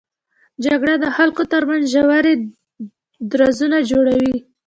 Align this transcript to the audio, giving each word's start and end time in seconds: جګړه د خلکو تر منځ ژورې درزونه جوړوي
جګړه 0.65 0.95
د 1.03 1.05
خلکو 1.15 1.43
تر 1.51 1.63
منځ 1.69 1.83
ژورې 1.93 2.33
درزونه 3.31 3.77
جوړوي 3.91 4.35